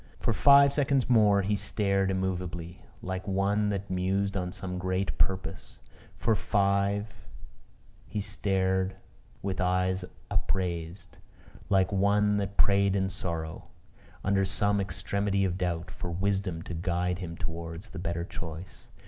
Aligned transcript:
For 0.19 0.33
five 0.33 0.73
seconds 0.73 1.11
more 1.11 1.43
he 1.43 1.55
sate 1.55 2.09
immovably, 2.09 2.81
like 3.03 3.27
one 3.27 3.69
that 3.69 3.87
mused 3.87 4.35
on 4.35 4.51
some 4.51 4.79
great 4.79 5.15
purpose. 5.19 5.77
For 6.15 6.33
five 6.33 7.13
he 8.07 8.19
sate 8.19 8.93
with 9.43 9.61
eyes 9.61 10.03
upraised, 10.31 11.17
like 11.69 11.91
one 11.91 12.37
that 12.37 12.57
prayed 12.57 12.95
in 12.95 13.09
sorrow, 13.09 13.65
under 14.23 14.43
some 14.43 14.81
extremity 14.81 15.45
of 15.45 15.55
doubt, 15.59 15.91
for 15.91 16.09
wisdom 16.09 16.63
to 16.63 16.73
guide 16.73 17.19
him 17.19 17.37
towards 17.37 17.89
the 17.89 17.99
better 17.99 18.25
choice. 18.25 18.87